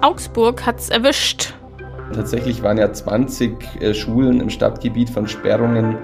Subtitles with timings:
[0.00, 1.54] Augsburg hat's erwischt.
[2.14, 5.98] Tatsächlich waren ja 20 äh, Schulen im Stadtgebiet von Sperrungen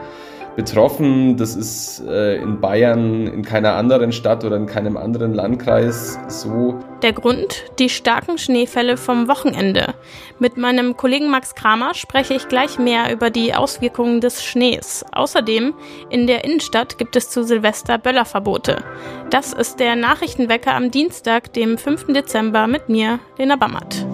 [0.57, 1.37] betroffen.
[1.37, 6.79] Das ist äh, in Bayern in keiner anderen Stadt oder in keinem anderen Landkreis so.
[7.03, 7.65] Der Grund?
[7.79, 9.95] Die starken Schneefälle vom Wochenende.
[10.39, 15.05] Mit meinem Kollegen Max Kramer spreche ich gleich mehr über die Auswirkungen des Schnees.
[15.13, 15.75] Außerdem,
[16.11, 18.83] in der Innenstadt gibt es zu Silvester Böllerverbote.
[19.31, 22.07] Das ist der Nachrichtenwecker am Dienstag, dem 5.
[22.13, 24.07] Dezember mit mir, Lena Bammert.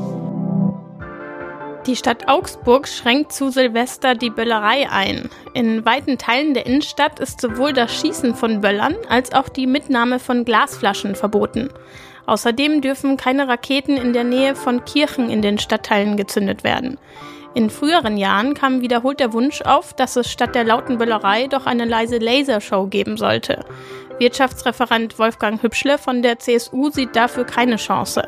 [1.86, 5.30] Die Stadt Augsburg schränkt zu Silvester die Böllerei ein.
[5.54, 10.18] In weiten Teilen der Innenstadt ist sowohl das Schießen von Böllern als auch die Mitnahme
[10.18, 11.70] von Glasflaschen verboten.
[12.26, 16.98] Außerdem dürfen keine Raketen in der Nähe von Kirchen in den Stadtteilen gezündet werden.
[17.54, 21.64] In früheren Jahren kam wiederholt der Wunsch auf, dass es statt der lauten Böllerei doch
[21.64, 23.64] eine leise Lasershow geben sollte.
[24.20, 28.22] Wirtschaftsreferent Wolfgang Hübschle von der CSU sieht dafür keine Chance.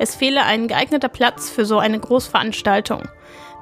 [0.00, 3.08] Es fehle ein geeigneter Platz für so eine Großveranstaltung.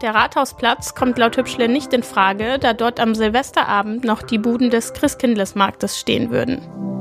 [0.01, 4.71] Der Rathausplatz kommt laut Hübschle nicht in Frage, da dort am Silvesterabend noch die Buden
[4.71, 6.96] des Christkindlesmarktes stehen würden.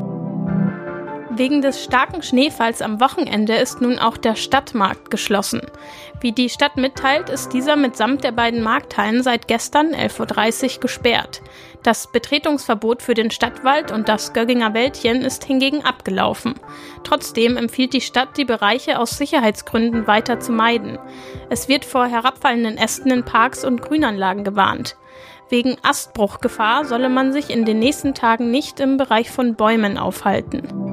[1.37, 5.61] Wegen des starken Schneefalls am Wochenende ist nun auch der Stadtmarkt geschlossen.
[6.21, 11.41] Wie die Stadt mitteilt, ist dieser mitsamt der beiden Markthallen seit gestern 11.30 Uhr gesperrt.
[11.83, 16.55] Das Betretungsverbot für den Stadtwald und das Gögginger Wäldchen ist hingegen abgelaufen.
[17.03, 20.97] Trotzdem empfiehlt die Stadt, die Bereiche aus Sicherheitsgründen weiter zu meiden.
[21.49, 24.95] Es wird vor herabfallenden Ästen in Parks und Grünanlagen gewarnt.
[25.49, 30.84] Wegen Astbruchgefahr solle man sich in den nächsten Tagen nicht im Bereich von Bäumen aufhalten.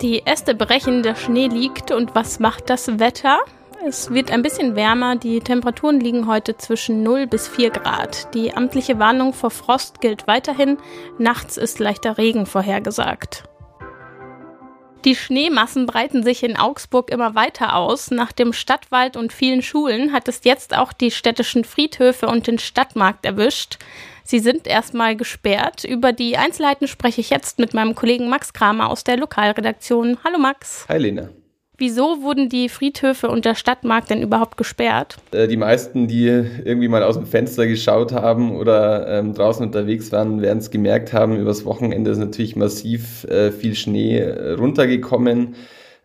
[0.00, 3.40] Die Äste brechen, der Schnee liegt und was macht das Wetter?
[3.84, 8.32] Es wird ein bisschen wärmer, die Temperaturen liegen heute zwischen 0 bis 4 Grad.
[8.32, 10.78] Die amtliche Warnung vor Frost gilt weiterhin,
[11.18, 13.48] nachts ist leichter Regen vorhergesagt.
[15.04, 18.10] Die Schneemassen breiten sich in Augsburg immer weiter aus.
[18.10, 22.58] Nach dem Stadtwald und vielen Schulen hat es jetzt auch die städtischen Friedhöfe und den
[22.58, 23.78] Stadtmarkt erwischt.
[24.24, 25.84] Sie sind erstmal gesperrt.
[25.84, 30.18] Über die Einzelheiten spreche ich jetzt mit meinem Kollegen Max Kramer aus der Lokalredaktion.
[30.24, 30.84] Hallo Max.
[30.88, 31.30] Hi Lena.
[31.80, 35.16] Wieso wurden die Friedhöfe und der Stadtmarkt denn überhaupt gesperrt?
[35.30, 40.10] Äh, die meisten, die irgendwie mal aus dem Fenster geschaut haben oder ähm, draußen unterwegs
[40.10, 45.54] waren, werden es gemerkt haben, übers Wochenende ist natürlich massiv äh, viel Schnee äh, runtergekommen.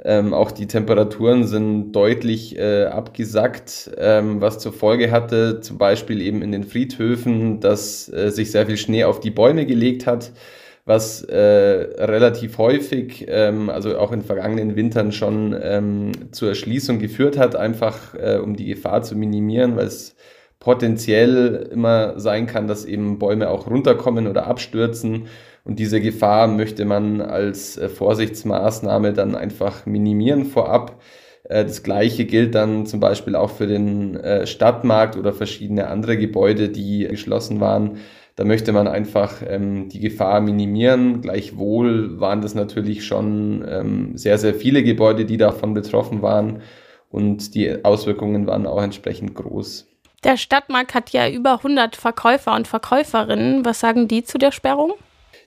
[0.06, 6.22] Ähm, auch die Temperaturen sind deutlich äh, abgesackt, ähm, was zur Folge hatte, zum Beispiel
[6.22, 10.34] eben in den Friedhöfen, dass äh, sich sehr viel Schnee auf die Bäume gelegt hat,
[10.85, 17.38] was äh, relativ häufig, ähm, also auch in vergangenen Wintern schon ähm, zur Erschließung geführt
[17.38, 20.16] hat, einfach äh, um die Gefahr zu minimieren, weil es
[20.59, 25.27] potenziell immer sein kann, dass eben Bäume auch runterkommen oder abstürzen.
[25.66, 31.01] Und diese Gefahr möchte man als äh, Vorsichtsmaßnahme dann einfach minimieren vorab.
[31.45, 36.17] Äh, das gleiche gilt dann zum Beispiel auch für den äh, Stadtmarkt oder verschiedene andere
[36.17, 37.99] Gebäude, die geschlossen waren.
[38.35, 41.21] Da möchte man einfach ähm, die Gefahr minimieren.
[41.21, 46.61] Gleichwohl waren das natürlich schon ähm, sehr, sehr viele Gebäude, die davon betroffen waren.
[47.09, 49.88] Und die Auswirkungen waren auch entsprechend groß.
[50.23, 53.66] Der Stadtmarkt hat ja über 100 Verkäufer und Verkäuferinnen.
[53.66, 54.93] Was sagen die zu der Sperrung?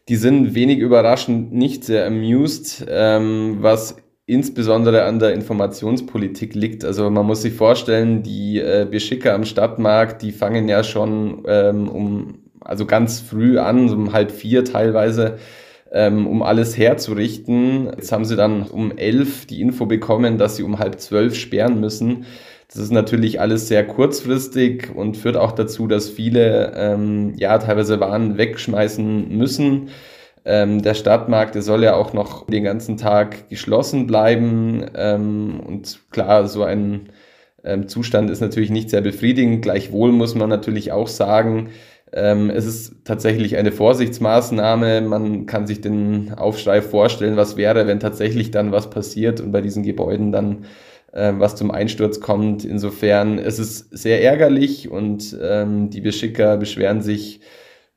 [0.09, 3.97] Die sind wenig überraschend nicht sehr amused, ähm, was
[4.27, 6.85] insbesondere an der Informationspolitik liegt.
[6.85, 11.89] Also man muss sich vorstellen, die äh, Beschicker am Stadtmarkt, die fangen ja schon ähm,
[11.89, 15.39] um, also ganz früh an, so um halb vier teilweise,
[15.93, 17.87] ähm, um alles herzurichten.
[17.87, 21.81] Jetzt haben sie dann um elf die Info bekommen, dass sie um halb zwölf sperren
[21.81, 22.27] müssen.
[22.69, 28.01] Das ist natürlich alles sehr kurzfristig und führt auch dazu, dass viele ähm, ja teilweise
[28.01, 29.91] Waren wegschmeißen müssen.
[30.45, 34.85] Ähm, der Stadtmarkt, der soll ja auch noch den ganzen Tag geschlossen bleiben.
[34.95, 37.09] Ähm, und klar, so ein
[37.65, 39.63] ähm, Zustand ist natürlich nicht sehr befriedigend.
[39.63, 41.71] Gleichwohl muss man natürlich auch sagen,
[42.17, 45.03] ähm, es ist tatsächlich eine Vorsichtsmaßnahme.
[45.03, 49.61] Man kann sich den Aufschrei vorstellen, was wäre, wenn tatsächlich dann was passiert und bei
[49.61, 50.65] diesen Gebäuden dann
[51.13, 52.65] äh, was zum Einsturz kommt.
[52.65, 57.41] Insofern es ist es sehr ärgerlich und ähm, die Beschicker beschweren sich,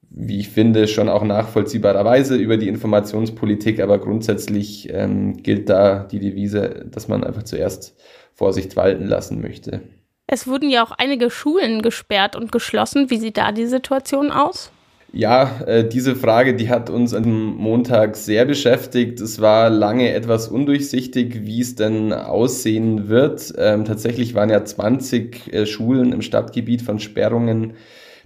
[0.09, 6.19] wie ich finde, schon auch nachvollziehbarerweise über die Informationspolitik, aber grundsätzlich ähm, gilt da die
[6.19, 7.95] Devise, dass man einfach zuerst
[8.33, 9.81] Vorsicht walten lassen möchte.
[10.31, 13.09] Es wurden ja auch einige Schulen gesperrt und geschlossen.
[13.09, 14.71] Wie sieht da die Situation aus?
[15.11, 19.19] Ja, äh, diese Frage, die hat uns am Montag sehr beschäftigt.
[19.21, 23.55] Es war lange etwas undurchsichtig, wie es denn aussehen wird.
[23.57, 27.73] Ähm, tatsächlich waren ja 20 äh, Schulen im Stadtgebiet von Sperrungen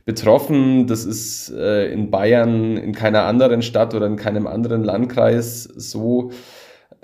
[0.03, 0.87] betroffen.
[0.87, 6.31] Das ist äh, in Bayern in keiner anderen Stadt oder in keinem anderen Landkreis so.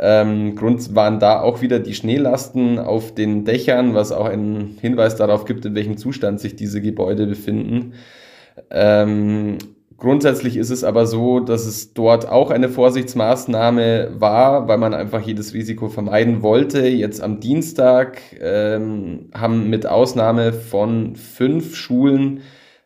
[0.02, 5.18] Ähm, Grund waren da auch wieder die Schneelasten auf den Dächern, was auch einen Hinweis
[5.18, 7.94] darauf gibt, in welchem Zustand sich diese Gebäude befinden.
[8.70, 9.58] Ähm,
[9.98, 15.22] grundsätzlich ist es aber so, dass es dort auch eine Vorsichtsmaßnahme war, weil man einfach
[15.22, 16.88] jedes Risiko vermeiden wollte.
[16.88, 22.40] Jetzt am Dienstag ähm, haben mit Ausnahme von fünf Schulen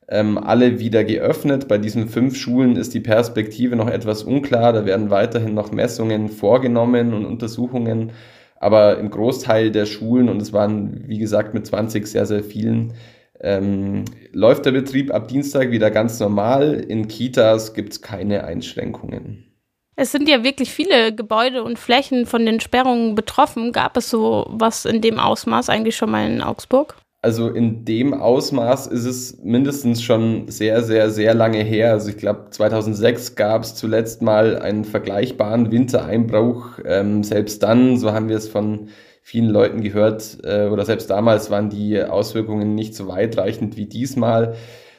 [0.09, 1.67] ähm, alle wieder geöffnet.
[1.67, 4.73] Bei diesen fünf Schulen ist die Perspektive noch etwas unklar.
[4.73, 8.11] Da werden weiterhin noch Messungen vorgenommen und Untersuchungen.
[8.57, 12.93] Aber im Großteil der Schulen, und es waren, wie gesagt, mit 20 sehr, sehr vielen,
[13.41, 16.73] ähm, läuft der Betrieb ab Dienstag wieder ganz normal.
[16.73, 19.53] In Kitas gibt es keine Einschränkungen.
[19.95, 23.71] Es sind ja wirklich viele Gebäude und Flächen von den Sperrungen betroffen.
[23.71, 26.95] Gab es so was in dem Ausmaß eigentlich schon mal in Augsburg?
[27.23, 31.91] Also in dem Ausmaß ist es mindestens schon sehr, sehr, sehr lange her.
[31.91, 36.79] Also ich glaube, 2006 gab es zuletzt mal einen vergleichbaren Wintereinbruch.
[36.85, 38.89] Ähm, selbst dann, so haben wir es von
[39.21, 44.55] vielen Leuten gehört, äh, oder selbst damals waren die Auswirkungen nicht so weitreichend wie diesmal.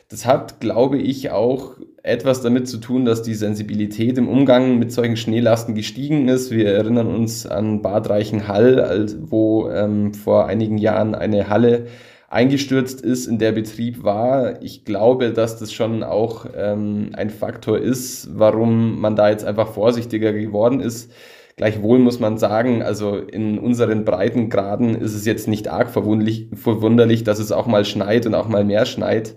[0.08, 4.92] Das hat, glaube ich, auch etwas damit zu tun, dass die Sensibilität im Umgang mit
[4.92, 6.50] solchen Schneelasten gestiegen ist.
[6.50, 11.86] Wir erinnern uns an Bad Reichenhall, wo ähm, vor einigen Jahren eine Halle
[12.34, 14.60] eingestürzt ist, in der Betrieb war.
[14.60, 19.68] Ich glaube, dass das schon auch ähm, ein Faktor ist, warum man da jetzt einfach
[19.68, 21.12] vorsichtiger geworden ist.
[21.56, 27.38] Gleichwohl muss man sagen, also in unseren Breitengraden ist es jetzt nicht arg verwunderlich, dass
[27.38, 29.36] es auch mal schneit und auch mal mehr schneit.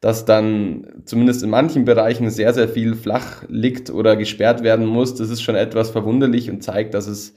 [0.00, 5.16] Dass dann zumindest in manchen Bereichen sehr, sehr viel flach liegt oder gesperrt werden muss,
[5.16, 7.34] das ist schon etwas verwunderlich und zeigt, dass es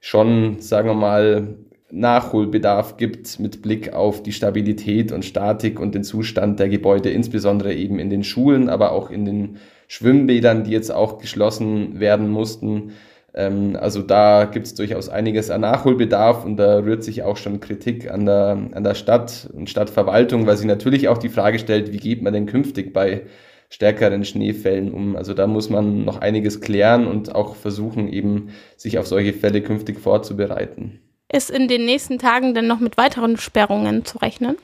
[0.00, 1.58] schon, sagen wir mal,
[1.90, 7.74] Nachholbedarf gibt mit Blick auf die Stabilität und Statik und den Zustand der Gebäude, insbesondere
[7.74, 9.56] eben in den Schulen, aber auch in den
[9.86, 12.92] Schwimmbädern, die jetzt auch geschlossen werden mussten.
[13.34, 17.60] Ähm, also da gibt es durchaus einiges an Nachholbedarf und da rührt sich auch schon
[17.60, 21.92] Kritik an der, an der Stadt und Stadtverwaltung, weil sie natürlich auch die Frage stellt,
[21.92, 23.22] wie geht man denn künftig bei
[23.70, 25.16] stärkeren Schneefällen um.
[25.16, 29.62] Also da muss man noch einiges klären und auch versuchen, eben sich auf solche Fälle
[29.62, 31.00] künftig vorzubereiten.
[31.30, 34.56] Ist in den nächsten Tagen denn noch mit weiteren Sperrungen zu rechnen?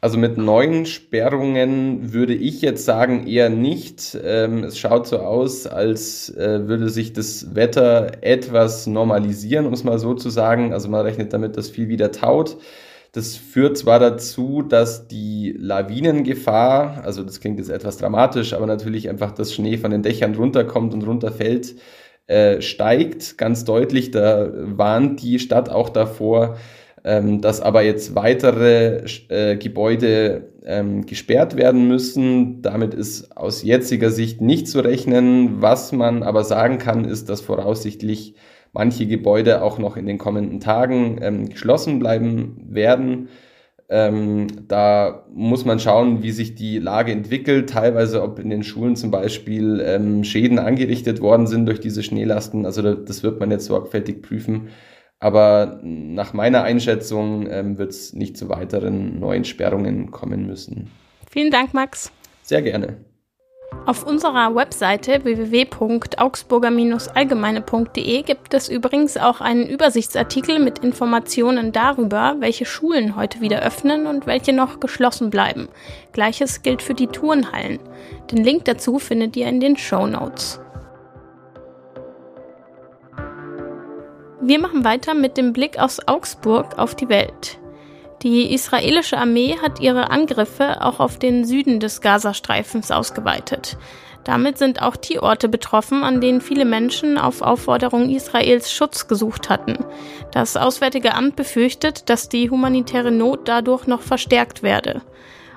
[0.00, 4.18] Also mit neuen Sperrungen würde ich jetzt sagen eher nicht.
[4.22, 9.84] Ähm, es schaut so aus, als äh, würde sich das Wetter etwas normalisieren, um es
[9.84, 10.72] mal so zu sagen.
[10.72, 12.56] Also man rechnet damit, dass viel wieder taut.
[13.12, 19.08] Das führt zwar dazu, dass die Lawinengefahr, also das klingt jetzt etwas dramatisch, aber natürlich
[19.08, 21.76] einfach, dass Schnee von den Dächern runterkommt und runterfällt,
[22.26, 24.10] äh, steigt ganz deutlich.
[24.10, 26.56] Da warnt die Stadt auch davor,
[27.04, 32.62] ähm, dass aber jetzt weitere äh, Gebäude ähm, gesperrt werden müssen.
[32.62, 35.62] Damit ist aus jetziger Sicht nicht zu rechnen.
[35.62, 38.34] Was man aber sagen kann, ist, dass voraussichtlich
[38.72, 43.28] manche Gebäude auch noch in den kommenden Tagen ähm, geschlossen bleiben werden.
[43.88, 48.96] Ähm, da muss man schauen, wie sich die Lage entwickelt, teilweise ob in den Schulen
[48.96, 52.66] zum Beispiel ähm, Schäden angerichtet worden sind durch diese Schneelasten.
[52.66, 54.68] Also das wird man jetzt sorgfältig prüfen.
[55.18, 60.90] Aber nach meiner Einschätzung ähm, wird es nicht zu weiteren neuen Sperrungen kommen müssen.
[61.30, 62.12] Vielen Dank, Max.
[62.42, 62.98] Sehr gerne.
[63.86, 73.14] Auf unserer Webseite www.augsburger-allgemeine.de gibt es übrigens auch einen Übersichtsartikel mit Informationen darüber, welche Schulen
[73.14, 75.68] heute wieder öffnen und welche noch geschlossen bleiben.
[76.12, 77.78] Gleiches gilt für die Turnhallen.
[78.32, 80.58] Den Link dazu findet ihr in den Show Notes.
[84.40, 87.60] Wir machen weiter mit dem Blick aus Augsburg auf die Welt.
[88.22, 93.76] Die israelische Armee hat ihre Angriffe auch auf den Süden des Gazastreifens ausgeweitet.
[94.24, 99.48] Damit sind auch die Orte betroffen, an denen viele Menschen auf Aufforderung Israels Schutz gesucht
[99.50, 99.78] hatten.
[100.32, 105.02] Das Auswärtige Amt befürchtet, dass die humanitäre Not dadurch noch verstärkt werde.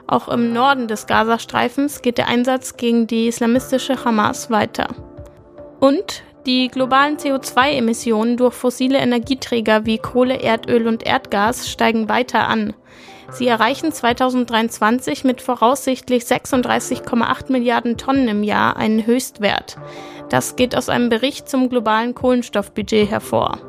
[0.05, 4.89] Auch im Norden des Gazastreifens geht der Einsatz gegen die islamistische Hamas weiter.
[5.79, 12.73] Und die globalen CO2-Emissionen durch fossile Energieträger wie Kohle, Erdöl und Erdgas steigen weiter an.
[13.31, 19.77] Sie erreichen 2023 mit voraussichtlich 36,8 Milliarden Tonnen im Jahr einen Höchstwert.
[20.29, 23.59] Das geht aus einem Bericht zum globalen Kohlenstoffbudget hervor.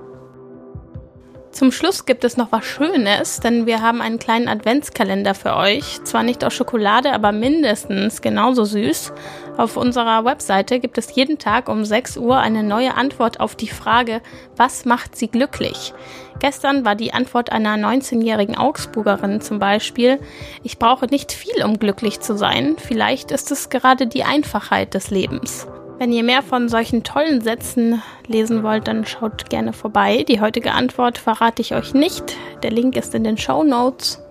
[1.53, 6.03] Zum Schluss gibt es noch was Schönes, denn wir haben einen kleinen Adventskalender für euch.
[6.05, 9.13] Zwar nicht aus Schokolade, aber mindestens genauso süß.
[9.61, 13.69] Auf unserer Webseite gibt es jeden Tag um 6 Uhr eine neue Antwort auf die
[13.69, 14.23] Frage,
[14.57, 15.93] was macht sie glücklich?
[16.39, 20.19] Gestern war die Antwort einer 19-jährigen Augsburgerin zum Beispiel,
[20.63, 22.77] ich brauche nicht viel, um glücklich zu sein.
[22.79, 25.67] Vielleicht ist es gerade die Einfachheit des Lebens.
[25.99, 30.25] Wenn ihr mehr von solchen tollen Sätzen lesen wollt, dann schaut gerne vorbei.
[30.27, 32.35] Die heutige Antwort verrate ich euch nicht.
[32.63, 34.23] Der Link ist in den Show Notes.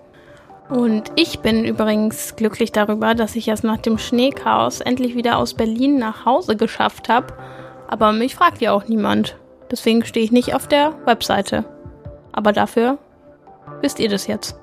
[0.70, 5.54] Und ich bin übrigens glücklich darüber, dass ich es nach dem Schneechaos endlich wieder aus
[5.54, 7.34] Berlin nach Hause geschafft habe.
[7.88, 9.36] Aber mich fragt ja auch niemand.
[9.70, 11.64] Deswegen stehe ich nicht auf der Webseite.
[12.32, 12.98] Aber dafür
[13.80, 14.56] wisst ihr das jetzt.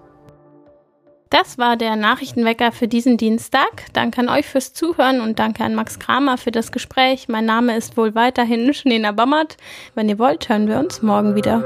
[1.29, 3.85] Das war der Nachrichtenwecker für diesen Dienstag.
[3.91, 7.27] Danke an euch fürs Zuhören und danke an Max Kramer für das Gespräch.
[7.27, 9.57] Mein Name ist wohl weiterhin Schneener Bammert.
[9.93, 11.63] Wenn ihr wollt, hören wir uns morgen wieder.